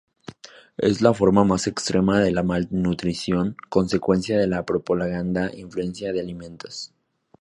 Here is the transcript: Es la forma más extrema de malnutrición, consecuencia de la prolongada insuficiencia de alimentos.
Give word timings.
Es 0.77 1.01
la 1.01 1.13
forma 1.13 1.43
más 1.43 1.67
extrema 1.67 2.21
de 2.21 2.33
malnutrición, 2.41 3.55
consecuencia 3.69 4.39
de 4.39 4.47
la 4.47 4.65
prolongada 4.65 5.51
insuficiencia 5.53 6.11
de 6.11 6.19
alimentos. 6.21 6.91